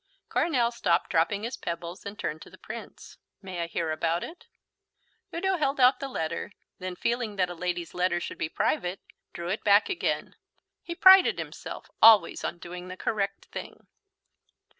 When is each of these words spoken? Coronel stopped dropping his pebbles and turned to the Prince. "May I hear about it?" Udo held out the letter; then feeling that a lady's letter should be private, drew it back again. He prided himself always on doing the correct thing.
Coronel 0.29 0.71
stopped 0.71 1.11
dropping 1.11 1.43
his 1.43 1.57
pebbles 1.57 2.07
and 2.07 2.17
turned 2.17 2.41
to 2.41 2.49
the 2.49 2.57
Prince. 2.57 3.19
"May 3.39 3.59
I 3.61 3.67
hear 3.67 3.91
about 3.91 4.23
it?" 4.23 4.47
Udo 5.31 5.57
held 5.57 5.79
out 5.79 5.99
the 5.99 6.07
letter; 6.07 6.53
then 6.79 6.95
feeling 6.95 7.35
that 7.35 7.51
a 7.51 7.53
lady's 7.53 7.93
letter 7.93 8.19
should 8.19 8.39
be 8.39 8.49
private, 8.49 8.99
drew 9.31 9.49
it 9.49 9.63
back 9.63 9.89
again. 9.89 10.35
He 10.81 10.95
prided 10.95 11.37
himself 11.37 11.91
always 12.01 12.43
on 12.43 12.57
doing 12.57 12.87
the 12.87 12.97
correct 12.97 13.45
thing. 13.51 13.85